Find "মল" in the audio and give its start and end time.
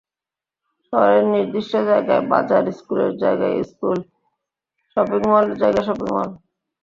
6.11-6.29